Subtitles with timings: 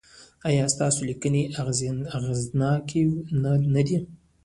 [0.49, 1.43] ایا ستاسو لیکنې
[2.17, 3.03] اغیزناکې
[3.75, 3.97] نه دي؟